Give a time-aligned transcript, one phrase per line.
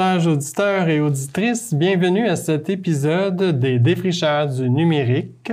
[0.00, 1.74] chers auditeurs et auditrices.
[1.74, 5.52] Bienvenue à cet épisode des Défricheurs du numérique.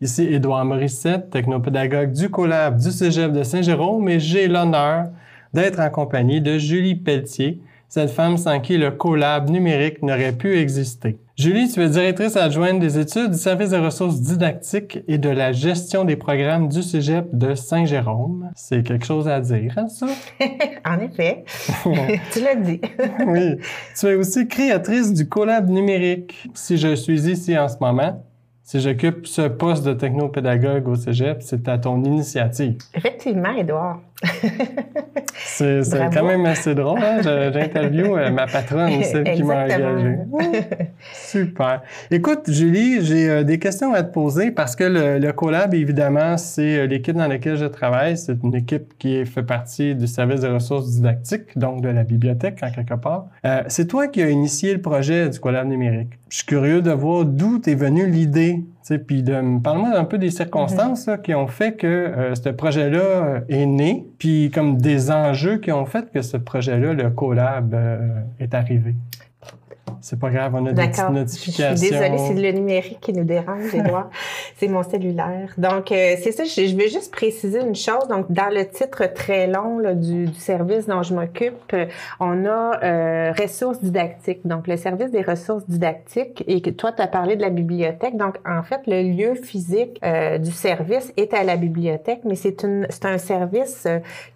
[0.00, 5.06] Ici Édouard Morissette, technopédagogue du Collab du Cégep de Saint-Jérôme et j'ai l'honneur
[5.52, 10.56] d'être en compagnie de Julie Pelletier, cette femme sans qui le collab numérique n'aurait pu
[10.56, 11.18] exister.
[11.38, 15.52] Julie, tu es directrice adjointe des études du service des ressources didactiques et de la
[15.52, 18.50] gestion des programmes du Cégep de Saint-Jérôme.
[18.56, 20.08] C'est quelque chose à dire, hein, ça?
[20.84, 21.44] en effet.
[22.32, 22.80] tu l'as dit.
[23.28, 23.54] oui.
[23.96, 26.48] Tu es aussi créatrice du collab numérique.
[26.54, 28.20] Si je suis ici en ce moment,
[28.64, 32.78] si j'occupe ce poste de technopédagogue au Cégep, c'est à ton initiative.
[32.94, 34.00] Effectivement, Édouard.
[35.44, 35.82] C'est
[36.12, 37.00] quand même assez drôle.
[37.02, 37.20] Hein?
[37.22, 40.16] J'interview euh, ma patronne, celle qui m'a engagé.
[41.12, 41.82] Super.
[42.10, 46.36] Écoute, Julie, j'ai euh, des questions à te poser parce que le, le collab, évidemment,
[46.36, 48.16] c'est euh, l'équipe dans laquelle je travaille.
[48.16, 52.58] C'est une équipe qui fait partie du service de ressources didactiques, donc de la bibliothèque
[52.62, 53.26] en quelque part.
[53.44, 56.10] Euh, c'est toi qui as initié le projet du collab numérique.
[56.28, 58.64] Je suis curieux de voir d'où est venue l'idée
[58.96, 59.22] puis
[59.62, 64.50] parle-moi un peu des circonstances qui ont fait que euh, ce projet-là est né, puis
[64.50, 67.76] comme des enjeux qui ont fait que ce projet-là, le collab,
[68.40, 68.94] est arrivé.
[70.00, 71.74] C'est pas grave, on a des petites notifications.
[71.74, 74.10] Je suis désolée, c'est le numérique qui nous dérange, Edouard.
[74.56, 75.52] c'est mon cellulaire.
[75.58, 78.06] Donc, euh, c'est ça, je, veux juste préciser une chose.
[78.08, 81.86] Donc, dans le titre très long du, service dont je m'occupe, euh,
[82.20, 84.46] on a euh, ressources didactiques.
[84.46, 88.16] Donc, le service des ressources didactiques, et que toi, tu as parlé de la bibliothèque.
[88.16, 90.00] Donc, en fait, le lieu physique
[90.40, 93.86] du service est à la bibliothèque, mais c'est un service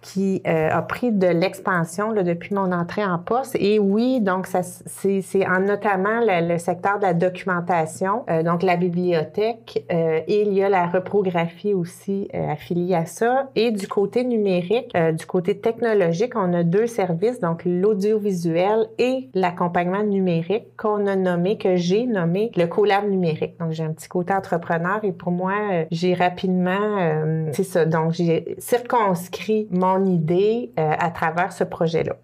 [0.01, 3.55] qui a pris de l'expansion depuis mon entrée en poste.
[3.59, 4.61] Et oui, donc, ça
[5.59, 10.69] notamment le, secteur de la documentation, euh, donc la bibliothèque, euh, et il y a
[10.69, 13.49] la reprographie aussi euh, affiliée à ça.
[13.55, 20.03] Et du côté numérique, du côté technologique, on a deux services, donc l'audiovisuel et l'accompagnement
[20.03, 23.57] numérique qu'on a nommé, que j'ai nommé le collab numérique.
[23.59, 25.53] Donc j'ai un petit côté entrepreneur et pour moi,
[25.91, 32.15] j'ai rapidement, c'est ça, donc j'ai circonscrit mon idée à travers ce projet-là.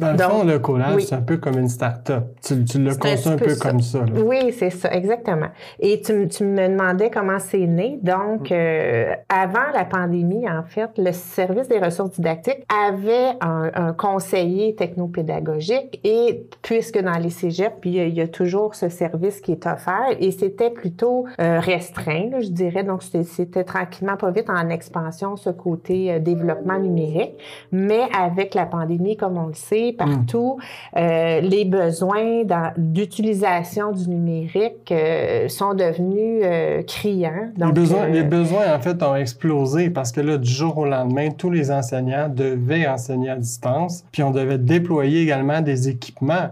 [0.00, 2.24] Dans le fond, le collage, c'est un peu comme une start-up.
[2.42, 4.00] Tu, tu l'as conçu un peu, comme ça.
[4.24, 5.48] Oui, c'est ça, exactement.
[5.80, 7.98] Et tu, tu, me demandais comment c'est né.
[8.02, 8.54] Donc, mm.
[8.54, 14.74] euh, avant la pandémie, en fait, le service des ressources didactiques avait un, un conseiller
[14.74, 19.66] technopédagogique et puisque dans les cégeps, puis il y a toujours ce service qui est
[19.66, 22.84] offert et c'était plutôt euh, restreint, je dirais.
[22.84, 27.34] Donc, c'était tranquillement pas vite en expansion ce côté euh, développement numérique.
[27.72, 30.58] Mais avec la pandémie, comme on le sait, partout.
[30.96, 32.42] Euh, les besoins
[32.76, 37.50] d'utilisation du numérique euh, sont devenus euh, criants.
[37.56, 41.30] les, besoins, les besoins, en fait, ont explosé parce que là, du jour au lendemain,
[41.30, 44.04] tous les enseignants devaient enseigner à distance.
[44.12, 46.50] Puis on devait déployer également des équipements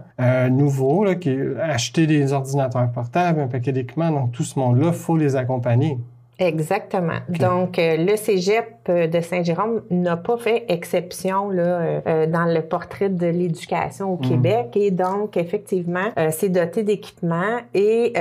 [0.49, 4.11] nouveaux, là, qui, acheter des ordinateurs portables, un paquet d'équipements.
[4.11, 5.97] Donc, tout ce monde-là, il faut les accompagner.
[6.39, 7.19] Exactement.
[7.29, 13.09] Donc, le cégep de Saint-Jérôme n'a pas fait exception là, euh, euh, dans le portrait
[13.09, 14.29] de l'éducation au mm.
[14.29, 14.67] Québec.
[14.75, 18.13] Et donc, effectivement, euh, c'est doté d'équipements et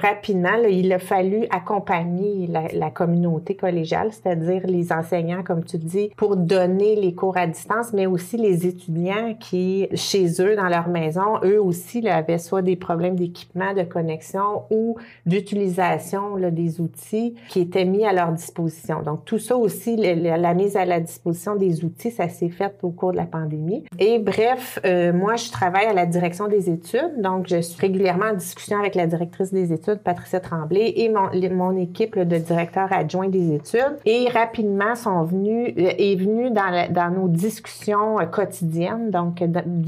[0.00, 6.36] rapidement, il a fallu accompagner la, communauté collégiale, c'est-à-dire les enseignants, comme tu dis, pour
[6.36, 11.38] donner les cours à distance, mais aussi les étudiants qui, chez eux, dans leur maison,
[11.44, 17.60] eux aussi là, avaient soit des problèmes d'équipement, de connexion ou d'utilisation des outils qui
[17.60, 19.02] étaient mis à leur disposition.
[19.02, 22.90] Donc, tout ça aussi la mise à la disposition des outils, ça s'est fait au
[22.90, 23.84] cours de la pandémie.
[23.98, 28.26] Et bref, euh, moi, je travaille à la direction des études, donc je suis régulièrement
[28.26, 33.28] en discussion avec la directrice des études, Patricia Tremblay, et mon, équipe de directeurs adjoints
[33.28, 33.98] des études.
[34.04, 39.10] Et rapidement sont venus, euh, est venu dans, nos discussions euh, quotidiennes.
[39.10, 39.42] Donc,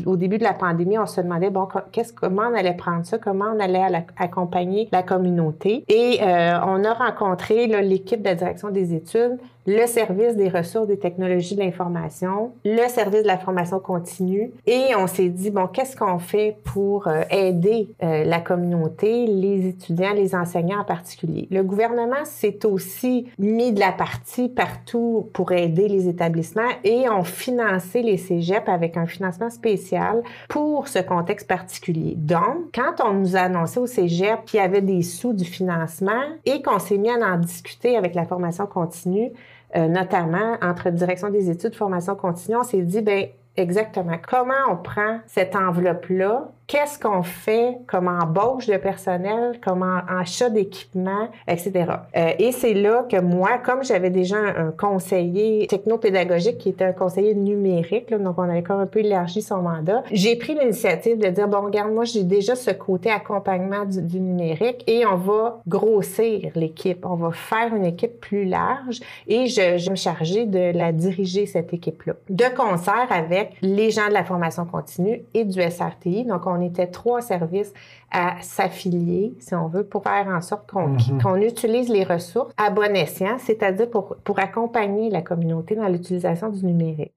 [0.07, 1.67] au début de la pandémie, on se demandait bon,
[2.15, 5.85] comment on allait prendre ça, comment on allait accompagner la communauté?
[5.89, 10.99] Et on a rencontré l'équipe de la direction des études le service des ressources des
[10.99, 14.53] technologies de l'information, le service de la formation continue.
[14.67, 19.69] Et on s'est dit, bon, qu'est-ce qu'on fait pour euh, aider euh, la communauté, les
[19.69, 21.47] étudiants, les enseignants en particulier?
[21.51, 27.25] Le gouvernement s'est aussi mis de la partie partout pour aider les établissements et ont
[27.25, 32.15] financé les cégeps avec un financement spécial pour ce contexte particulier.
[32.17, 36.23] Donc, quand on nous a annoncé au cégep qu'il y avait des sous du financement
[36.45, 39.33] et qu'on s'est mis à en discuter avec la formation continue,
[39.77, 43.27] euh, notamment entre direction des études, formation continue, on s'est dit, ben
[43.57, 50.49] exactement, comment on prend cette enveloppe-là qu'est-ce qu'on fait comme embauche de personnel, comme achat
[50.49, 51.73] d'équipement, etc.
[52.17, 56.93] Euh, et c'est là que moi, comme j'avais déjà un, conseiller technopédagogique qui était un
[56.93, 61.29] conseiller numérique, donc on avait comme un peu élargi son mandat, j'ai pris l'initiative de
[61.29, 65.61] dire, bon, regarde, moi, j'ai déjà ce côté accompagnement du, du numérique et on va
[65.69, 67.05] grossir l'équipe.
[67.05, 71.45] On va faire une équipe plus large et je, je me charger de la diriger,
[71.45, 72.15] cette équipe-là.
[72.31, 76.25] De concert avec les gens de la formation continue et du SRTI.
[76.25, 77.73] Donc, on était trois services
[78.11, 81.47] à s'affilier, si on veut, pour faire en sorte qu'on mm-hmm.
[81.47, 86.65] utilise les ressources à bon escient, c'est-à-dire pour, pour accompagner la communauté dans l'utilisation du
[86.65, 87.13] numérique.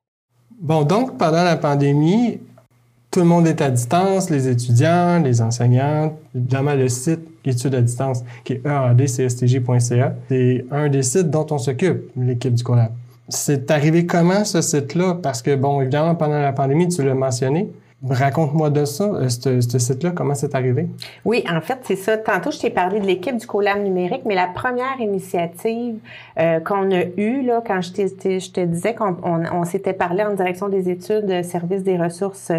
[0.59, 2.39] Bon, donc, pendant la pandémie,
[3.11, 7.81] tout le monde est à distance, les étudiants, les enseignants, évidemment le site études à
[7.81, 10.15] distance qui est eadcstg.ca.
[10.27, 12.91] C'est un des sites dont on s'occupe, l'équipe du collab.
[13.29, 15.17] C'est arrivé comment ce site-là?
[15.21, 17.69] Parce que, bon, évidemment, pendant la pandémie, tu l'as mentionné,
[18.03, 20.87] Raconte-moi de ça, euh, ce site-là, comment c'est arrivé?
[21.23, 22.17] Oui, en fait, c'est ça.
[22.17, 25.95] Tantôt, je t'ai parlé de l'équipe du Colab numérique, mais la première initiative
[26.37, 30.33] euh, qu'on a eue, là, quand je, je te disais qu'on on, s'était parlé en
[30.33, 32.51] direction des études, services des ressources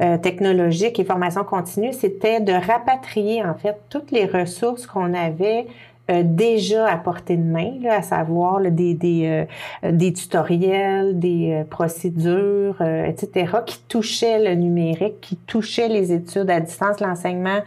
[0.00, 5.66] euh, technologiques et formation continue, c'était de rapatrier, en fait, toutes les ressources qu'on avait
[6.10, 9.46] euh, déjà à portée de main, à savoir des, des,
[9.84, 16.50] euh, des, tutoriels, des euh, procédures, etc., qui touchaient le numérique, qui touchaient les études
[16.50, 17.60] à distance, l'enseignement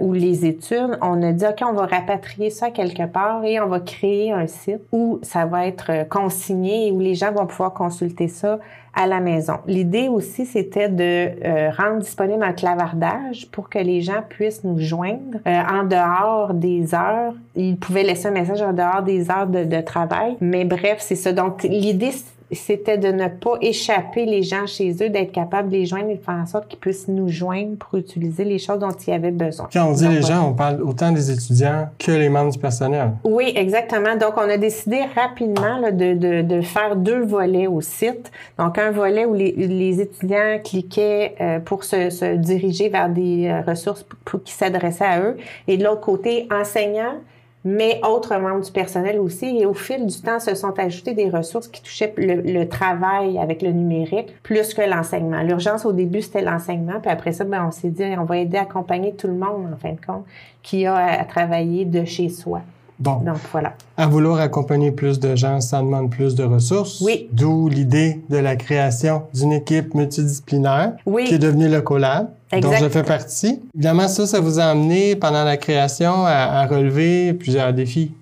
[0.00, 0.98] ou les études.
[1.00, 4.46] On a dit, OK, on va rapatrier ça quelque part et on va créer un
[4.46, 8.58] site où ça va être consigné et où les gens vont pouvoir consulter ça
[8.94, 9.54] à la maison.
[9.66, 14.78] L'idée aussi, c'était de euh, rendre disponible un clavardage pour que les gens puissent nous
[14.78, 17.34] joindre euh, en dehors des heures.
[17.54, 20.36] Ils pouvaient laisser un message en dehors des heures de, de travail.
[20.40, 21.32] Mais bref, c'est ça.
[21.32, 22.12] Donc, l'idée,
[22.54, 26.16] c'était de ne pas échapper les gens chez eux, d'être capable de les joindre et
[26.16, 29.30] de faire en sorte qu'ils puissent nous joindre pour utiliser les choses dont ils avaient
[29.30, 29.68] besoin.
[29.72, 33.12] Quand on dit les gens, on parle autant des étudiants que les membres du personnel.
[33.24, 34.16] Oui, exactement.
[34.16, 38.30] Donc, on a décidé rapidement de, de, de, faire deux volets au site.
[38.58, 43.48] Donc, un volet où les, les étudiants cliquaient euh, pour se, se, diriger vers des
[43.48, 45.36] euh, ressources pour, qui s'adressaient à eux.
[45.68, 47.16] Et de l'autre côté, enseignants
[47.64, 49.58] mais autres membres du personnel aussi.
[49.58, 53.62] Et au fil du temps, se sont ajoutées des ressources qui touchaient le, travail avec
[53.62, 55.42] le numérique plus que l'enseignement.
[55.42, 58.56] L'urgence au début, c'était l'enseignement, puis après ça, ben, on s'est dit, on va aider
[58.56, 60.24] à accompagner tout le monde, en fin de compte,
[60.62, 62.62] qui a à travailler de chez soi.
[63.02, 63.16] Bon.
[63.16, 63.74] Donc, voilà.
[63.96, 67.00] À vouloir accompagner plus de gens, ça demande plus de ressources.
[67.00, 67.28] Oui.
[67.32, 70.92] D'où l'idée de la création d'une équipe multidisciplinaire
[71.26, 72.28] qui est devenue le collab.
[72.52, 73.60] dont je fais partie.
[73.74, 78.12] Évidemment, ça, ça vous a amené pendant la création à, relever plusieurs défis.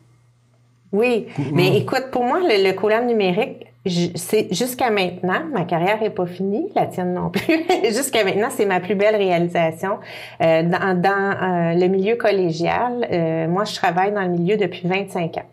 [0.93, 6.27] Oui, mais écoute, pour moi, le, le collab numérique, jusqu'à maintenant, ma carrière est pas
[6.27, 7.65] finie, la tienne non plus.
[7.85, 9.99] jusqu'à maintenant, c'est ma plus belle réalisation
[10.43, 13.07] euh, dans, dans euh, le milieu collégial.
[13.11, 15.47] Euh, moi, je travaille dans le milieu depuis 25 ans.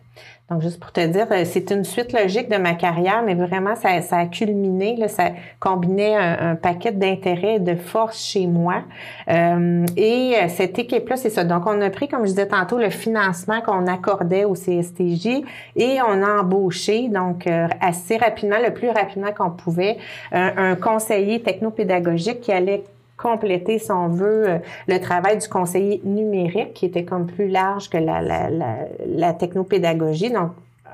[0.50, 3.76] Donc, juste pour te dire, euh, c'est une suite logique de ma carrière, mais vraiment,
[3.76, 8.82] ça, ça a culminé, là, ça combinait un, paquet d'intérêts et de forces chez moi.
[9.28, 11.44] Euh, et euh, cette équipe-là, c'est ça.
[11.44, 15.42] Donc, on a pris, comme je disais tantôt, le financement qu'on accordait au CSTJ
[15.76, 17.46] et on a embauché, donc,
[17.80, 19.98] assez rapidement, le plus rapidement qu'on pouvait,
[20.32, 22.84] un, un conseiller technopédagogique qui allait
[23.18, 27.90] compléter, si on veut, euh, le travail du conseiller numérique, qui était comme plus large
[27.90, 30.32] que la, la, technopédagogie.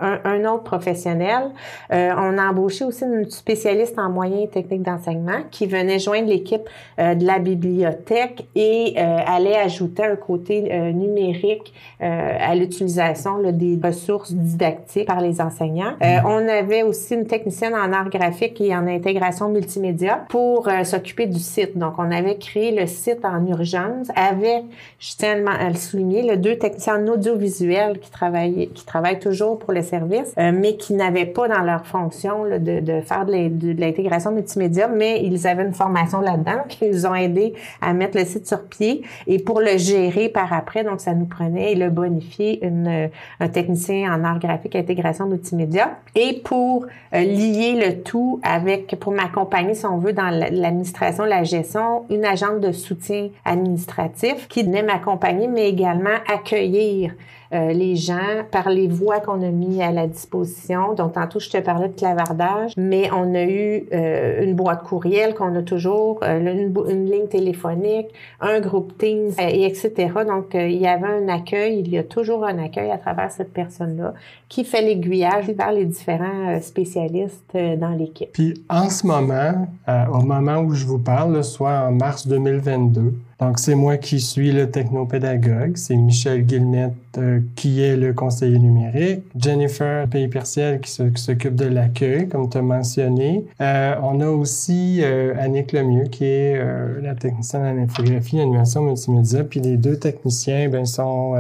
[0.01, 1.51] Un, autre professionnel.
[1.93, 6.29] Euh, on a embauché aussi une spécialiste en moyens et techniques d'enseignement qui venait joindre
[6.29, 13.39] l'équipe euh, de la bibliothèque et euh, allait ajouter un côté euh, numérique à l'utilisation
[13.51, 15.95] des ressources didactiques par les enseignants.
[16.03, 21.39] on avait aussi une technicienne en art graphique et en intégration multimédia pour s'occuper du
[21.39, 21.79] site.
[21.79, 24.65] Donc, on avait créé le site en urgence avec,
[24.99, 29.59] je tiens à le souligner, le deux techniciens en audiovisuel qui travaillaient, qui travaillent toujours
[29.59, 34.33] pour le services, euh, mais qui n'avaient pas dans leur fonction de, faire de l'intégration
[34.33, 38.47] multimédia, mais ils avaient une formation là-dedans qui nous ont aidé à mettre le site
[38.47, 40.85] sur pied et pour le gérer par après.
[40.85, 43.11] Donc, ça nous prenait et le bonifier une,
[43.41, 49.13] un technicien en art graphique, intégration multimédia et pour euh, lier le tout avec, pour
[49.13, 54.83] m'accompagner, si on veut, dans l'administration, la gestion, une agente de soutien administratif qui venait
[54.83, 57.13] m'accompagner, mais également accueillir
[57.55, 60.95] euh, les gens par les voies qu'on a mis à la disposition?
[60.95, 65.35] Donc, tantôt, je te parlais de clavardage, mais on a eu euh, une boîte courriel
[65.35, 68.09] qu'on a toujours, euh, une, ligne téléphonique,
[68.41, 69.93] un groupe Teams, et etc.
[70.27, 73.53] Donc, il y avait un accueil, il y a toujours un accueil à travers cette
[73.53, 74.15] personne-là
[74.49, 78.33] qui fait l'aiguillage vers les différents spécialistes dans l'équipe.
[78.33, 79.69] Puis, en ce moment,
[80.13, 84.53] au moment où je vous parle, soit en mars 2022, Donc, c'est moi qui suis
[84.53, 85.77] le technopédagogue.
[85.77, 89.23] C'est Michel Guillemette euh, qui est le conseiller numérique.
[89.39, 93.45] Jennifer Pays-Perciel qui s'occupe de l'accueil, comme tu as mentionné.
[93.61, 96.59] Euh, on a aussi euh, Annick Lemieux qui est
[97.03, 99.45] la technicienne en infographie, animation multimédia.
[99.45, 101.35] Puis les deux techniciens, ben, sont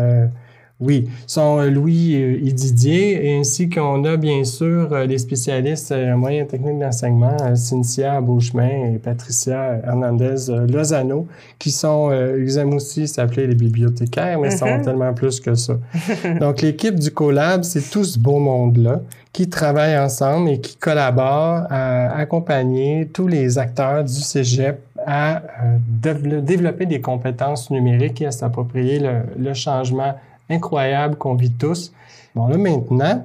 [0.81, 6.19] oui, sont euh, Louis et Didier, ainsi qu'on a bien sûr euh, les spécialistes en
[6.19, 11.28] moyens techniques d'enseignement, euh, Cynthia Beauchemin et Patricia Hernandez Lozano,
[11.61, 14.85] qui sont, ils aiment aussi s'appeler les bibliothécaires, mais sont mm-hmm.
[14.85, 15.75] tellement plus que ça.
[16.40, 19.00] Donc, l'équipe du CoLab, c'est tout ce beau monde-là
[19.33, 25.43] qui travaillent ensemble et qui collaborent à accompagner tous les acteurs du cégep à
[25.87, 29.02] développer des compétences numériques et à s'approprier
[29.37, 30.14] le changement
[30.51, 31.93] incroyable qu'on vit tous.
[32.35, 33.25] Bon, là maintenant,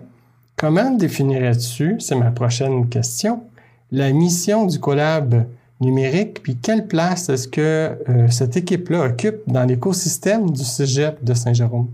[0.55, 3.43] comment définirais-tu, c'est ma prochaine question,
[3.91, 5.45] la mission du collab
[5.81, 11.33] numérique, puis quelle place est-ce que euh, cette équipe-là occupe dans l'écosystème du Cégep de
[11.33, 11.87] Saint-Jérôme?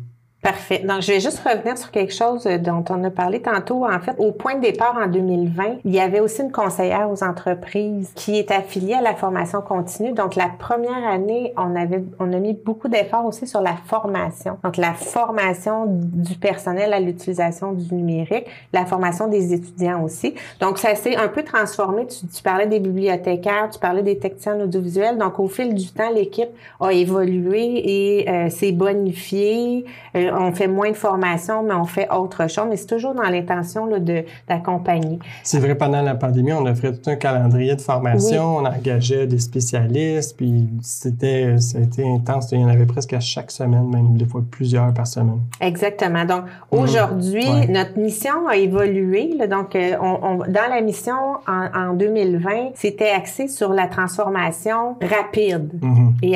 [0.46, 0.84] Parfait.
[0.88, 3.84] Donc, je vais juste revenir sur quelque chose euh, dont on a parlé tantôt.
[3.84, 7.24] En fait, au point de départ en 2020, il y avait aussi une conseillère aux
[7.24, 10.12] entreprises qui est affiliée à la formation continue.
[10.12, 14.60] Donc, la première année, on avait, on a mis beaucoup d'efforts aussi sur la formation.
[14.64, 20.36] Donc, la formation du personnel à l'utilisation du numérique, la formation des étudiants aussi.
[20.60, 22.06] Donc, ça s'est un peu transformé.
[22.06, 25.18] Tu, tu, parlais des bibliothécaires, tu parlais des techniciens audiovisuels.
[25.18, 26.50] Donc, au fil du temps, l'équipe
[26.80, 29.86] a évolué et euh, s'est bonifiée.
[30.16, 32.66] Euh, on fait moins de formation, mais on fait autre chose.
[32.70, 33.90] Mais c'est toujours dans l'intention
[34.48, 35.20] d'accompagner.
[35.44, 38.58] C'est vrai, pendant la pandémie, on offrait tout un calendrier de formation.
[38.58, 42.52] On engageait des spécialistes, puis c'était, ça a été intense.
[42.52, 45.42] Il y en avait presque à chaque semaine, même des fois plusieurs par semaine.
[45.62, 46.26] Exactement.
[46.26, 46.80] Donc, mhm.
[46.80, 49.36] aujourd'hui, notre mission a évolué.
[49.50, 51.16] donc, euh, on, dans la mission
[51.48, 56.14] en, 2020, c'était axé sur la transformation rapide mhm.
[56.22, 56.36] et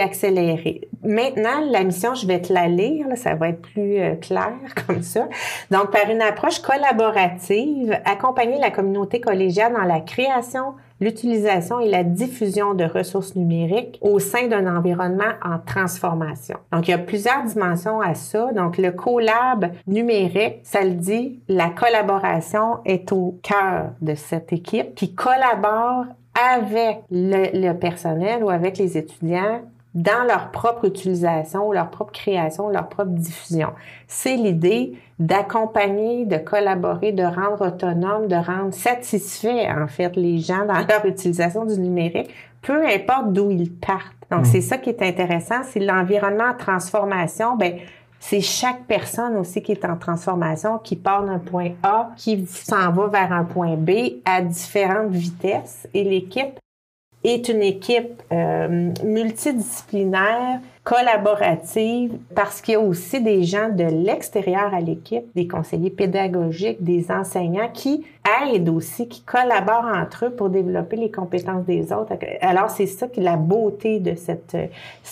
[0.00, 0.88] accélérée.
[1.04, 3.06] Maintenant, la mission, je vais te la lire.
[3.16, 4.52] ça ça va être plus euh, clair
[4.86, 5.26] comme ça.
[5.70, 12.04] Donc, par une approche collaborative, accompagner la communauté collégiale dans la création, l'utilisation et la
[12.04, 16.58] diffusion de ressources numériques au sein d'un environnement en transformation.
[16.72, 18.52] Donc, il y a plusieurs dimensions à ça.
[18.52, 24.94] Donc, le collab numérique, ça le dit, la collaboration est au cœur de cette équipe
[24.94, 26.04] qui collabore
[26.54, 29.62] avec le personnel ou avec les étudiants
[29.94, 33.70] dans leur propre utilisation, leur propre création, leur propre diffusion.
[34.06, 40.64] C'est l'idée d'accompagner, de collaborer, de rendre autonome, de rendre satisfait, en fait, les gens
[40.64, 42.30] dans leur utilisation du numérique,
[42.62, 44.16] peu importe d'où ils partent.
[44.30, 44.46] Donc, hmm.
[44.46, 47.56] c'est ça qui est intéressant, c'est l'environnement en transformation.
[47.56, 47.74] Ben,
[48.18, 52.92] c'est chaque personne aussi qui est en transformation, qui part d'un point A, qui s'en
[52.92, 55.88] va vers un point B à différentes vitesses.
[55.92, 56.60] Et l'équipe
[57.24, 64.74] est une équipe euh, multidisciplinaire, collaborative, parce qu'il y a aussi des gens de l'extérieur
[64.74, 68.04] à l'équipe, des conseillers pédagogiques, des enseignants qui
[68.44, 72.14] aident aussi, qui collaborent entre eux pour développer les compétences des autres.
[72.40, 74.56] Alors, c'est ça qui est la beauté de cette,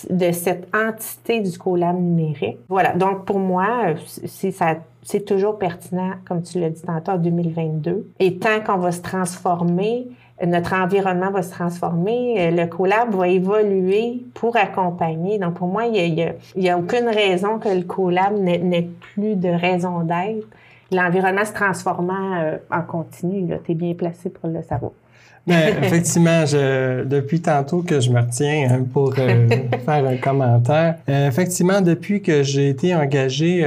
[0.09, 2.57] de cette entité du collab numérique.
[2.67, 2.93] Voilà.
[2.93, 3.93] Donc, pour moi,
[4.25, 8.11] c'est ça c'est toujours pertinent, comme tu l'as dit tantôt, en 2022.
[8.19, 10.07] Et tant qu'on va se transformer,
[10.45, 15.37] notre environnement va se transformer, euh, le collab va évoluer pour accompagner.
[15.37, 19.35] Donc, pour moi, il n'y a, y a, aucune raison que le collab n'ait plus
[19.35, 20.47] de raison d'être.
[20.91, 23.47] L'environnement se transformant euh, en continu.
[23.63, 24.91] Tu es bien placé pour le savoir.
[25.47, 29.47] Mais effectivement, je, depuis tantôt que je me retiens hein, pour euh,
[29.85, 33.65] faire un commentaire, effectivement, depuis que j'ai été engagé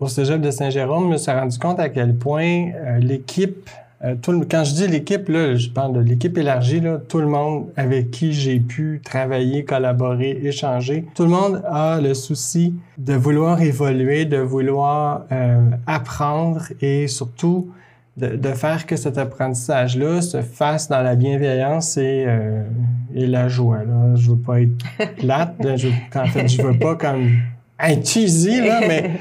[0.00, 3.68] au Cégep de Saint-Jérôme, je me suis rendu compte à quel point l'équipe
[4.04, 4.16] euh,
[4.50, 8.10] quand je dis l'équipe, là, je parle de l'équipe élargie, là, tout le monde avec
[8.10, 14.24] qui j'ai pu travailler, collaborer, échanger, tout le monde a le souci de vouloir évoluer,
[14.24, 17.70] de vouloir euh, apprendre et surtout
[18.16, 22.62] de, faire que cet apprentissage-là se fasse dans la bienveillance et, euh,
[23.14, 23.84] la joie.
[23.84, 24.16] Là.
[24.16, 27.30] Je veux pas être plate, je, en veux pas comme
[27.80, 29.12] être cheesy, mais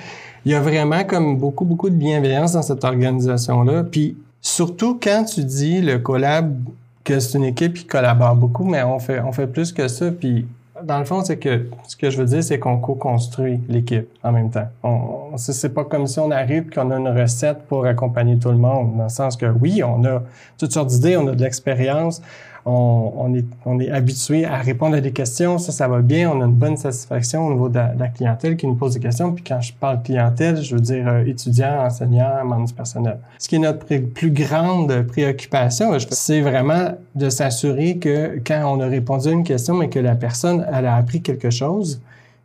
[0.45, 3.83] il y a vraiment comme beaucoup, beaucoup de bienveillance dans cette organisation-là.
[3.83, 6.57] Puis Surtout quand tu dis le collab,
[7.03, 10.11] que c'est une équipe qui collabore beaucoup, mais on fait, on fait plus que ça.
[10.11, 10.45] Puis
[10.83, 14.31] dans le fond, c'est que ce que je veux dire, c'est qu'on co-construit l'équipe en
[14.31, 14.67] même temps.
[14.83, 18.57] On, c'est pas comme si on arrive qu'on a une recette pour accompagner tout le
[18.57, 20.21] monde, dans le sens que oui, on a
[20.57, 22.21] toutes sortes d'idées, on a de l'expérience,
[22.65, 26.41] on, est, on est habitué à répondre à des questions, ça, ça va bien, on
[26.41, 29.31] a une bonne satisfaction au niveau de la, clientèle qui nous pose des questions.
[29.33, 33.17] Puis quand je parle clientèle, je veux dire euh, étudiants, enseignants, membres du personnel.
[33.39, 38.87] Ce qui est notre plus grande préoccupation, c'est vraiment de s'assurer que quand on a
[38.87, 42.01] répondu à une question, mais que la personne, elle a appris quelque chose,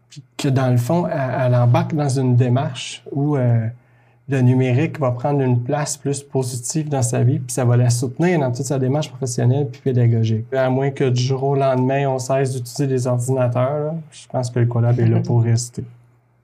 [0.09, 3.67] puis que dans le fond, elle, embarque dans une démarche où euh,
[4.29, 7.91] le numérique va prendre une place plus positive dans sa vie, puis ça va la
[7.91, 10.47] soutenir dans toute sa démarche professionnelle puis pédagogique.
[10.53, 14.59] À moins que du jour au lendemain, on cesse d'utiliser des ordinateurs, je pense que
[14.59, 15.85] le collab est là pour rester.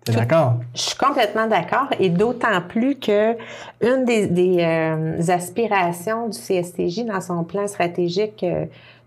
[0.05, 0.55] T'es d'accord?
[0.75, 3.37] Je suis complètement d'accord et d'autant plus que
[3.81, 8.45] une des, euh, aspirations du CSTJ dans son plan stratégique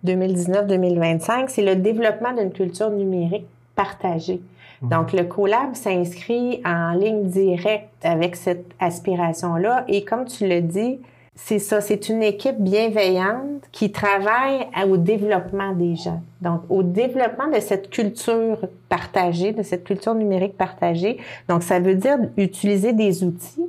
[0.05, 4.41] 2019-2025, euh, c'est le développement d'une culture numérique partagée.
[4.81, 4.89] Mhm.
[4.89, 9.85] Donc, le collab s'inscrit en ligne directe avec cette aspiration-là.
[9.87, 10.99] Et comme tu le dis,
[11.35, 16.21] c'est ça, c'est une équipe bienveillante qui travaille au développement des gens.
[16.41, 21.17] Donc, au développement de cette culture partagée, de cette culture numérique partagée.
[21.49, 23.65] Donc, ça veut dire utiliser des outils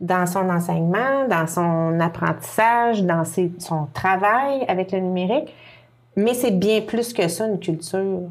[0.00, 3.22] dans son enseignement, dans son apprentissage, dans
[3.58, 5.54] son travail avec le numérique.
[6.16, 8.22] Mais c'est bien plus que ça, une culture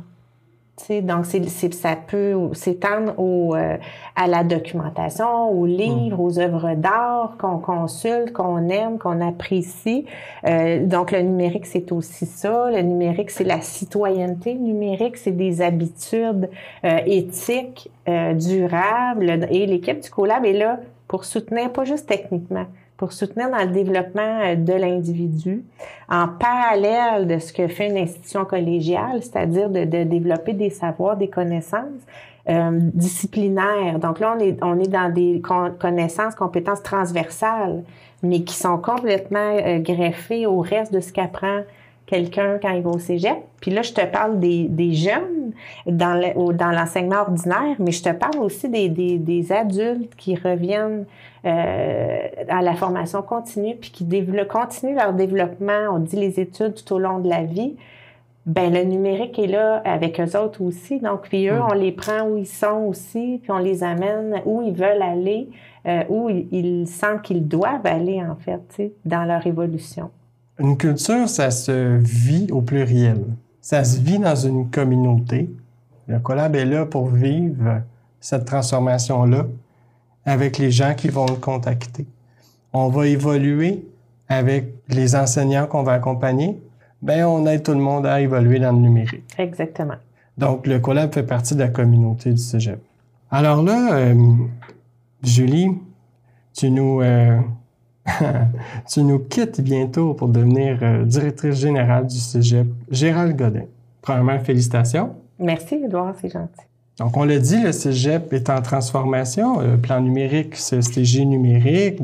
[0.90, 3.78] donc, c'est, ça peut s'étendre au, euh,
[4.16, 10.06] à la documentation, aux livres, aux œuvres d'art qu'on consulte, qu'on aime, qu'on apprécie.
[10.46, 12.72] Euh, donc, le numérique, c'est aussi ça.
[12.72, 16.50] Le numérique, c'est la citoyenneté numérique, c'est des habitudes
[16.84, 17.90] euh, éthiques,
[18.36, 19.48] durables.
[19.50, 22.66] Et l'équipe du Collab est là pour soutenir, pas juste techniquement,
[23.04, 25.66] pour soutenir dans le développement euh, de l'individu
[26.08, 31.28] en parallèle de ce que fait une institution collégiale, c'est-à-dire de, développer des savoirs, des
[31.28, 32.00] connaissances
[32.48, 34.00] euh, disciplinaires.
[34.00, 35.42] Donc là, on est, on est dans des
[35.82, 37.84] connaissances, compétences transversales,
[38.22, 41.64] mais qui sont complètement euh, greffées au reste de ce qu'apprend
[42.14, 43.38] quelqu'un quand il va au cégep.
[43.60, 45.54] Puis là, je te parle des, des jeunes
[45.88, 50.36] dans, le, dans l'enseignement ordinaire, mais je te parle aussi des, des, des adultes qui
[50.36, 51.06] reviennent
[51.46, 54.08] euh, à la formation continue, puis qui
[54.48, 57.76] continuent leur développement, on dit les études tout au long de la vie,
[58.46, 61.00] ben le numérique est là avec eux autres aussi.
[61.00, 61.68] Donc, puis eux, mm.
[61.72, 65.50] on les prend où ils sont aussi, puis on les amène où ils veulent aller,
[65.88, 70.12] euh, où ils, sentent qu'ils doivent aller, en fait, dans leur évolution.
[70.60, 73.24] Une culture, ça se vit au pluriel.
[73.62, 75.50] Ça se vit dans une communauté.
[76.08, 77.82] Le collab est là pour vivre
[78.20, 79.46] cette transformation-là
[80.26, 82.06] avec les gens qui vont le contacter.
[82.72, 83.86] On va évoluer
[84.30, 86.62] avec les enseignants qu'on va accompagner.
[87.02, 89.24] Ben, on aide tout le monde à évoluer dans le numérique.
[89.38, 89.96] Exactement.
[90.38, 92.82] Donc, le collab fait partie de la communauté du Cégep.
[93.30, 94.14] Alors là, euh,
[95.24, 95.70] Julie,
[96.54, 97.40] tu nous, euh,
[98.90, 102.68] tu nous quittes bientôt pour devenir euh, directrice générale du Cégep.
[102.90, 103.66] Gérald Godin.
[104.02, 105.12] Premièrement, félicitations.
[105.40, 106.62] Merci, Edouard, c'est gentil.
[107.00, 109.62] Donc, on l'a dit, le cégep est en transformation.
[109.62, 112.00] Le plan numérique, c'est STG numérique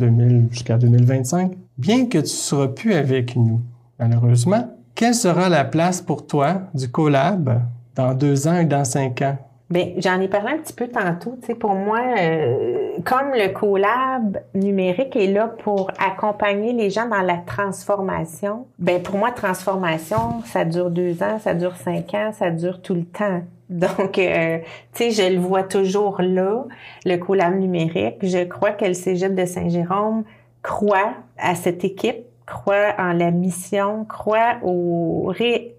[0.50, 1.52] jusqu'à 2025.
[1.78, 3.62] Bien que tu ne seras plus avec nous,
[4.00, 7.62] malheureusement, quelle sera la place pour toi du collab
[7.96, 9.38] dans deux ans et dans cinq ans?
[9.70, 11.38] Bien, j'en ai parlé un petit peu tantôt.
[11.42, 17.08] Tu sais, pour moi, euh, comme le collab numérique est là pour accompagner les gens
[17.08, 22.32] dans la transformation, ben pour moi, transformation, ça dure deux ans, ça dure cinq ans,
[22.34, 23.42] ça dure tout le temps.
[23.70, 24.58] Donc, euh,
[24.94, 26.66] tu sais, je le vois toujours là,
[27.06, 28.18] le collab numérique.
[28.24, 30.24] Je crois que le Cégep de Saint-Jérôme
[30.64, 35.32] croit à cette équipe, croit en la mission, croit au,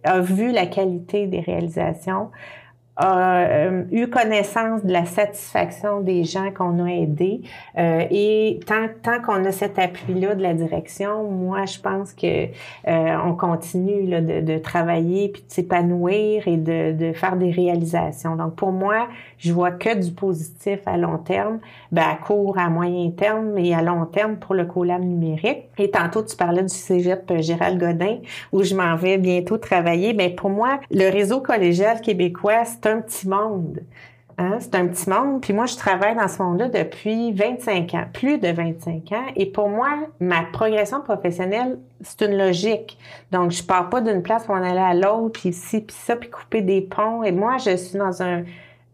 [0.05, 2.31] a vu la qualité des réalisations,
[3.03, 7.41] euh, eu connaissance de la satisfaction des gens qu'on a aidés.
[7.79, 12.45] Euh, et tant, tant qu'on a cet appui-là de la direction, moi, je pense que
[12.89, 17.51] euh, on continue là, de, de, travailler, puis de s'épanouir et de, de, faire des
[17.51, 18.37] réalisations.
[18.37, 19.09] Donc, pour moi,
[19.39, 21.61] je vois que du positif à long terme,
[21.93, 25.65] ben, à court, à moyen terme et à long terme pour le collab numérique.
[25.79, 28.19] Et tantôt, tu parlais du cégep Gérald Godin,
[28.53, 30.13] où je m'en vais bientôt travailler.
[30.13, 33.81] Ben, pour moi, le réseau collégial québécois, un petit monde.
[34.39, 34.57] Hein?
[34.59, 35.41] C'est un petit monde.
[35.43, 39.27] Puis moi, je travaille dans ce monde-là depuis 25 ans, plus de 25 ans.
[39.37, 42.99] Et pour moi, ma progression professionnelle, c'est une logique.
[43.33, 46.17] Donc, je pars pas d'une place pour en aller à l'autre, puis ici, puis ça,
[46.17, 47.23] puis couper des ponts.
[47.23, 48.45] Et moi, je suis dans un,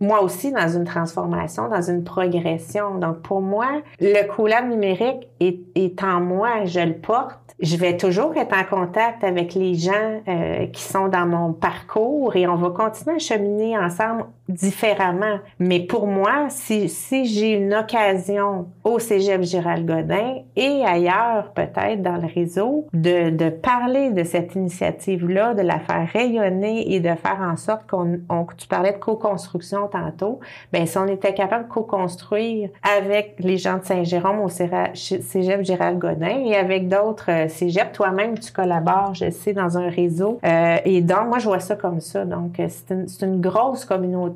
[0.00, 2.98] moi aussi dans une transformation, dans une progression.
[2.98, 7.96] Donc, pour moi, le collab numérique est, est en moi, je le porte je vais
[7.96, 12.56] toujours être en contact avec les gens euh, qui sont dans mon parcours et on
[12.56, 15.38] va continuer à cheminer ensemble différemment.
[15.58, 22.02] Mais pour moi, si, si j'ai une occasion au Cégep Gérald Godin et ailleurs peut-être
[22.02, 27.14] dans le réseau de, de parler de cette initiative-là, de la faire rayonner et de
[27.14, 30.40] faire en sorte qu'on, on, tu parlais de co-construction tantôt,
[30.72, 35.98] ben si on était capable de co-construire avec les gens de Saint-Jérôme au Cégep Gérald
[35.98, 40.38] Godin et avec d'autres euh, cégeps, toi-même tu collabores, je sais, dans un réseau.
[40.44, 42.24] Euh, et donc, moi, je vois ça comme ça.
[42.24, 44.35] Donc, euh, c'est une, c'est une grosse communauté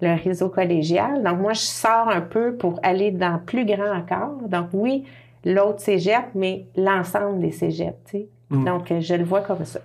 [0.00, 1.22] le réseau collégial.
[1.22, 4.36] Donc, moi, je sors un peu pour aller dans plus grand encore.
[4.48, 5.04] Donc, oui,
[5.44, 8.28] l'autre cégep, mais l'ensemble des cégeps, tu sais.
[8.50, 8.64] Mm.
[8.64, 9.80] Donc, je le vois comme ça.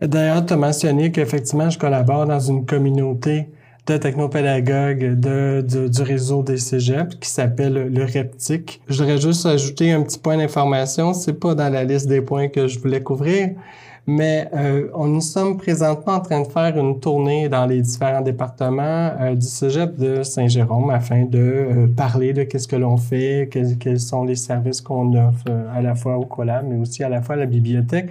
[0.00, 3.48] D'ailleurs, tu as mentionné qu'effectivement, je collabore dans une communauté
[3.86, 8.80] de technopédagogues de, du réseau des cégeps qui s'appelle le REPTIC.
[8.88, 11.12] Je voudrais juste ajouter un petit point d'information.
[11.14, 13.50] C'est pas dans la liste des points que je voulais couvrir,
[14.06, 18.22] mais euh, on, nous sommes présentement en train de faire une tournée dans les différents
[18.22, 23.48] départements euh, du Cégep de Saint-Jérôme afin de euh, parler de qu'est-ce que l'on fait,
[23.50, 27.22] quels, sont les services qu'on offre à la fois au collab, mais aussi à la
[27.22, 28.10] fois à la bibliothèque.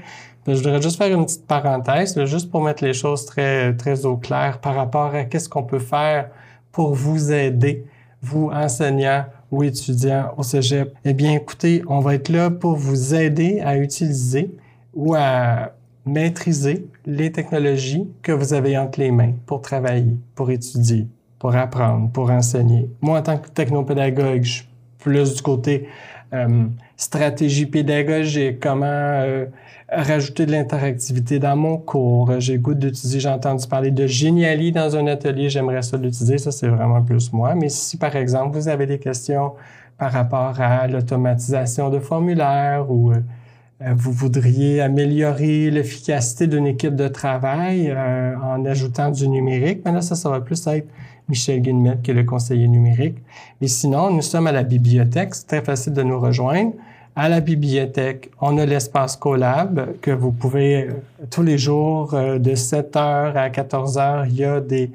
[0.55, 4.17] Je voudrais juste faire une petite parenthèse, juste pour mettre les choses très, très au
[4.17, 6.29] clair par rapport à qu'est-ce qu'on peut faire
[6.71, 7.85] pour vous aider,
[8.21, 10.93] vous enseignants ou étudiants au Cégep.
[11.05, 14.51] Eh bien, écoutez, on va être là pour vous aider à utiliser
[14.93, 15.71] ou à
[16.05, 21.07] maîtriser les technologies que vous avez entre les mains pour travailler, pour étudier,
[21.37, 22.89] pour apprendre, pour enseigner.
[23.01, 24.67] Moi, en tant que technopédagogue, je suis
[24.99, 25.87] plus du côté
[26.33, 29.45] euh, stratégie pédagogique, comment euh,
[29.91, 32.39] rajouter de l'interactivité dans mon cours.
[32.39, 36.51] J'ai goût d'utiliser, j'ai entendu parler de Geniali dans un atelier, j'aimerais ça l'utiliser, ça
[36.51, 37.55] c'est vraiment plus moi.
[37.55, 39.53] Mais si par exemple vous avez des questions
[39.97, 47.07] par rapport à l'automatisation de formulaires ou euh, vous voudriez améliorer l'efficacité d'une équipe de
[47.07, 49.85] travail euh, en ajoutant du numérique.
[49.85, 50.87] Maintenant, ça, ça va plus être
[51.29, 53.17] Michel Guillemette, qui est le conseiller numérique.
[53.61, 55.35] Mais sinon, nous sommes à la bibliothèque.
[55.35, 56.73] C'est très facile de nous rejoindre.
[57.21, 60.91] À la bibliothèque, on a l'espace Colab que vous pouvez euh,
[61.29, 64.89] tous les jours de 7 h à 14 h il y a des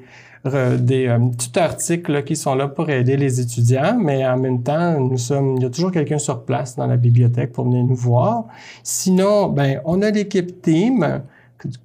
[0.79, 4.99] des euh, petits articles qui sont là pour aider les étudiants, mais en même temps,
[4.99, 7.95] nous sommes, il y a toujours quelqu'un sur place dans la bibliothèque pour venir nous
[7.95, 8.45] voir.
[8.83, 11.21] Sinon, ben, on a l'équipe Team,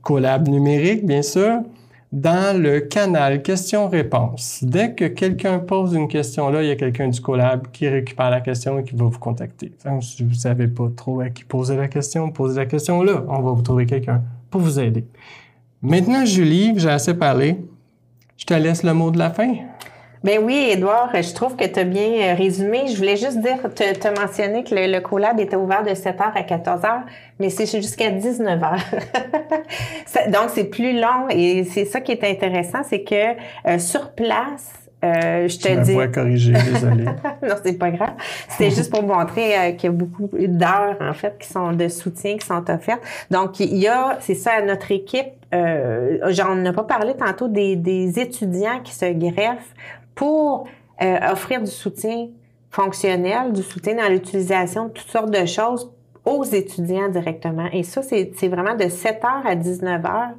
[0.02, 1.64] collab numérique, bien sûr,
[2.12, 4.64] dans le canal questions-réponses.
[4.64, 8.32] Dès que quelqu'un pose une question là, il y a quelqu'un du collab qui récupère
[8.32, 9.72] la question et qui va vous contacter.
[10.02, 13.24] si vous savez pas trop à qui poser la question, posez la question là.
[13.28, 15.06] On va vous trouver quelqu'un pour vous aider.
[15.82, 17.58] Maintenant, Julie, j'ai assez parlé.
[18.38, 19.54] Je te laisse le mot de la fin.
[20.24, 22.88] Ben oui, Edouard, je trouve que tu as bien euh, résumé.
[22.88, 26.42] Je voulais juste dire, te, te mentionner que le, collab était ouvert de 7h à
[26.42, 27.04] 14h,
[27.40, 28.80] mais c'est jusqu'à 19h.
[30.32, 33.34] Donc, c'est plus long et c'est ça qui est intéressant, c'est que
[33.66, 36.12] euh, sur place, euh, je te dis.
[36.12, 37.06] corriger, désolé.
[37.44, 38.14] non, c'est pas grave.
[38.50, 41.88] C'était juste pour montrer euh, qu'il y a beaucoup d'heures, en fait, qui sont de
[41.88, 43.02] soutien, qui sont offertes.
[43.32, 47.76] Donc, il y a, c'est ça, notre équipe, euh, j'en ai pas parlé tantôt, des,
[47.78, 49.74] des étudiants qui se greffent
[50.16, 50.68] pour
[51.02, 52.28] euh, offrir du soutien
[52.72, 55.92] fonctionnel, du soutien dans l'utilisation de toutes sortes de choses
[56.26, 57.68] aux étudiants directement.
[57.72, 60.34] Et ça, c'est vraiment de 7 heures à 19 heures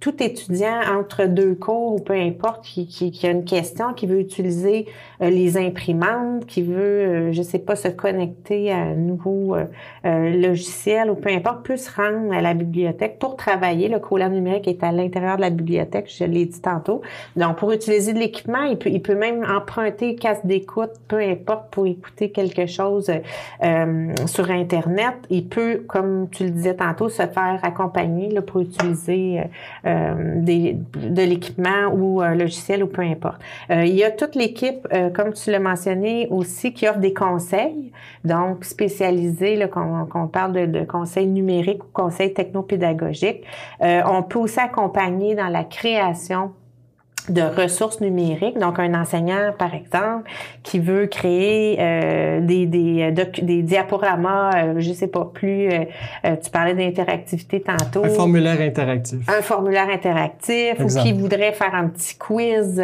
[0.00, 4.20] tout étudiant entre deux cours ou peu importe qui, qui, a une question, qui veut
[4.20, 4.86] utiliser
[5.22, 10.36] euh, les imprimantes, qui veut, euh, je sais pas, se connecter à un nouveau euh,
[10.36, 13.88] logiciel ou peu importe, peut se rendre à la bibliothèque pour travailler.
[13.88, 17.00] Le collab numérique est à l'intérieur de la bibliothèque, je l'ai dit tantôt.
[17.34, 21.70] Donc, pour utiliser de l'équipement, il peut, il peut même emprunter casse d'écoute, peu importe,
[21.70, 23.10] pour écouter quelque chose
[24.26, 25.14] sur Internet.
[25.30, 29.40] Il peut, comme tu le disais tantôt, se faire accompagner là, pour utiliser
[29.85, 29.85] euh,
[30.36, 33.40] des, de l'équipement ou un logiciel ou peu importe.
[33.70, 37.14] Euh, il y a toute l'équipe, euh, comme tu l'as mentionné aussi, qui offre des
[37.14, 37.92] conseils,
[38.24, 43.44] donc spécialisés, quand, on parle de, de, conseils numériques ou conseils technopédagogiques.
[43.80, 46.52] on peut aussi accompagner dans la création
[47.28, 48.58] de ressources numériques.
[48.58, 50.28] Donc, un enseignant, par exemple,
[50.62, 56.36] qui veut créer euh, des, des, euh, des diaporamas, euh, je sais pas plus, euh,
[56.42, 58.04] tu parlais d'interactivité tantôt.
[58.04, 59.28] Un formulaire interactif.
[59.28, 62.82] Un formulaire interactif ou qui voudrait faire un petit quiz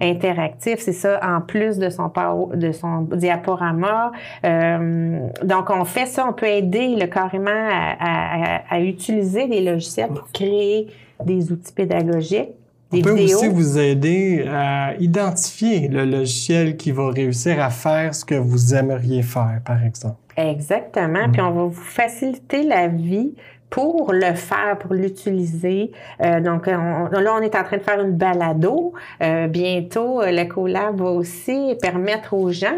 [0.00, 2.10] interactif, c'est ça, en plus de son,
[2.54, 4.12] de son diaporama.
[4.42, 10.08] donc, on fait ça, on peut aider le carrément à, à, à utiliser des logiciels
[10.08, 10.88] pour créer
[11.24, 12.50] des outils pédagogiques
[12.92, 18.24] On peut aussi vous aider à identifier le logiciel qui va réussir à faire ce
[18.24, 20.16] que vous aimeriez faire, par exemple.
[20.36, 21.30] Exactement.
[21.32, 21.46] Puis mm.
[21.46, 23.34] on va vous faciliter la vie
[23.70, 25.92] pour le faire, pour l'utiliser.
[26.22, 28.92] Euh, donc, là, on est en train de faire une balado.
[29.22, 32.76] Euh, bientôt, le collab va aussi permettre aux gens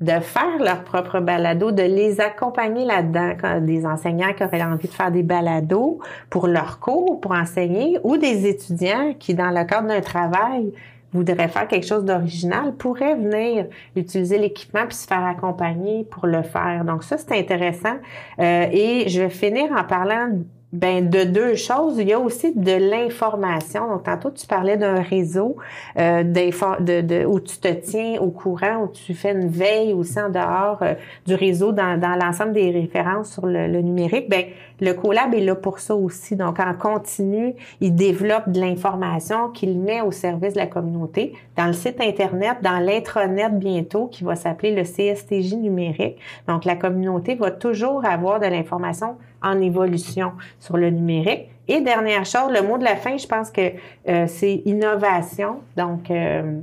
[0.00, 4.92] de faire leur propre balado, de les accompagner là-dedans, des enseignants qui auraient envie de
[4.92, 5.98] faire des balados
[6.30, 10.72] pour leur cours, pour enseigner, ou des étudiants qui, dans le cadre d'un travail,
[11.12, 16.42] voudraient faire quelque chose d'original, pourraient venir utiliser l'équipement puis se faire accompagner pour le
[16.42, 16.84] faire.
[16.84, 17.96] Donc ça, c'est intéressant.
[18.38, 20.30] Euh, et je vais finir en parlant
[20.72, 21.98] ben de deux choses.
[21.98, 23.88] Il y a aussi de l'information.
[23.88, 25.56] Donc, tantôt, tu parlais d'un réseau
[25.98, 30.20] euh, de, de, où tu te tiens au courant, où tu fais une veille aussi
[30.20, 30.94] en dehors euh,
[31.26, 34.28] du réseau dans, dans l'ensemble des références sur le, numérique.
[34.28, 34.44] Ben,
[34.80, 36.36] le collab est là pour ça aussi.
[36.36, 41.66] Donc, en continu, il développe de l'information qu'il met au service de la communauté dans
[41.66, 46.18] le site Internet, dans l'intranet bientôt, qui va s'appeler le CSTJ numérique.
[46.46, 51.48] Donc, la communauté va toujours avoir de l'information en évolution sur le numérique.
[51.68, 53.72] Et dernière chose, le mot de la fin, je pense que
[54.08, 55.60] euh, c'est innovation.
[55.76, 56.60] Donc, euh,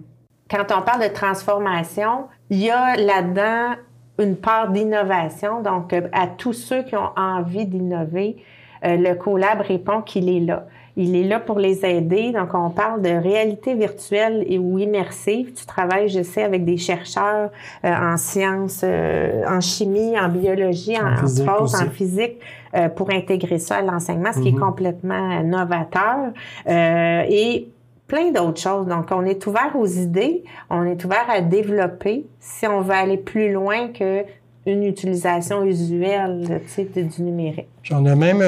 [0.49, 3.75] quand on parle de transformation, il y a là-dedans
[4.19, 5.61] une part d'innovation.
[5.61, 8.37] Donc, euh, à tous ceux qui ont envie d'innover,
[8.83, 10.67] le collab répond qu'il est là.
[10.99, 12.31] Il est là pour les aider.
[12.31, 15.53] Donc, on parle de réalité virtuelle et ou immersive.
[15.53, 17.51] Tu travailles, je sais, avec des chercheurs
[17.85, 22.39] euh, en sciences, euh, en chimie, en biologie, en, en, en physique,
[22.75, 24.59] euh, pour intégrer ça à l'enseignement, ce qui est mm-hmm.
[24.59, 26.33] complètement novateur.
[26.65, 27.69] et
[28.07, 28.87] plein d'autres choses.
[28.87, 33.17] Donc, on est ouvert aux idées, on est ouvert à développer si on veut aller
[33.17, 34.23] plus loin que
[34.65, 36.61] une utilisation usuelle
[36.95, 37.67] du numérique.
[37.83, 38.43] J'en ai même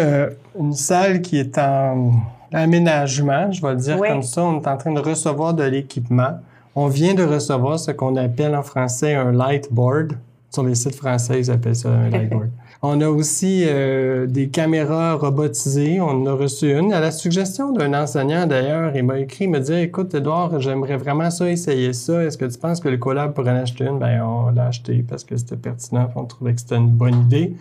[0.59, 2.11] une salle qui est en
[2.51, 6.39] L'aménagement, je vais le dire comme ça, on est en train de recevoir de l'équipement.
[6.75, 10.13] On vient de recevoir ce qu'on appelle en français un lightboard.
[10.51, 12.49] Sur les sites français, ils appellent ça un lightboard.
[12.81, 16.01] on a aussi euh, des caméras robotisées.
[16.01, 16.93] On en a reçu une.
[16.93, 20.97] À la suggestion d'un enseignant, d'ailleurs, il m'a écrit, il m'a dit Écoute, Edouard, j'aimerais
[20.97, 22.23] vraiment ça, essayer ça.
[22.23, 23.99] Est-ce que tu penses que le collab pourrait en acheter une?
[23.99, 26.09] Ben, on l'a acheté parce que c'était pertinent.
[26.15, 27.53] On trouvait que c'était une bonne idée.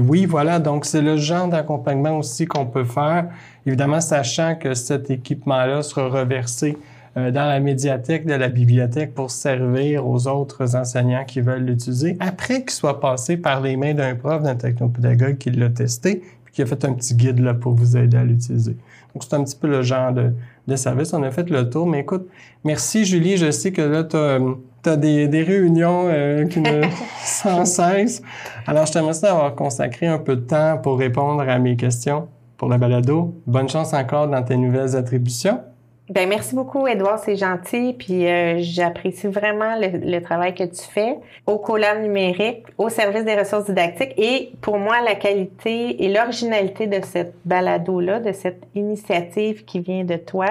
[0.00, 3.28] Oui, voilà, donc c'est le genre d'accompagnement aussi qu'on peut faire,
[3.66, 6.78] évidemment sachant que cet équipement-là sera reversé
[7.16, 12.16] euh, dans la médiathèque de la bibliothèque pour servir aux autres enseignants qui veulent l'utiliser,
[12.20, 16.54] après qu'il soit passé par les mains d'un prof, d'un technopédagogue qui l'a testé, puis
[16.54, 18.76] qui a fait un petit guide là pour vous aider à l'utiliser.
[19.12, 20.32] Donc c'est un petit peu le genre de,
[20.68, 21.12] de service.
[21.12, 22.28] On a fait le tour, mais écoute,
[22.64, 24.38] merci Julie, je sais que là, tu as
[24.82, 26.82] tu as des, des réunions euh, qui ne,
[27.24, 28.22] sans cesse.
[28.66, 32.68] Alors, je t'aimerais d'avoir consacré un peu de temps pour répondre à mes questions pour
[32.68, 33.34] la balado.
[33.46, 35.60] Bonne chance encore dans tes nouvelles attributions.
[36.08, 37.94] Ben merci beaucoup, Edouard, c'est gentil.
[37.98, 41.16] Puis euh, j'apprécie vraiment le, travail que tu fais
[41.46, 44.12] au collab numérique, au service des ressources didactiques.
[44.18, 50.04] Et pour moi, la qualité et l'originalité de cette balado-là, de cette initiative qui vient
[50.04, 50.48] de toi,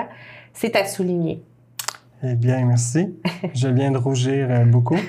[0.53, 1.41] c'est à souligner.
[2.23, 3.15] Eh bien, merci.
[3.55, 4.99] Je viens de rougir euh, beaucoup.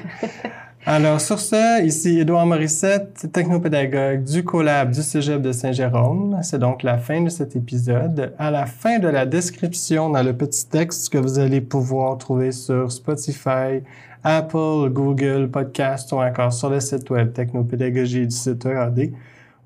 [0.87, 6.41] Alors, sur ce, ici Édouard Morissette, technopédagogue du Collab du Cégep de Saint-Jérôme.
[6.43, 8.33] C'est donc la fin de cet épisode.
[8.39, 12.51] À la fin de la description, dans le petit texte que vous allez pouvoir trouver
[12.51, 13.83] sur Spotify,
[14.25, 19.13] Apple, Google, Podcast ou encore sur le site web Technopédagogie du site EAD,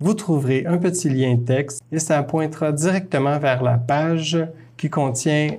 [0.01, 4.37] vous trouverez un petit lien texte et ça pointera directement vers la page
[4.77, 5.51] qui contient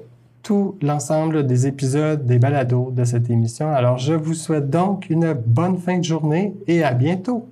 [0.48, 3.70] tout l'ensemble des épisodes des balados de cette émission.
[3.70, 7.50] Alors, je vous souhaite donc une bonne fin de journée et à bientôt.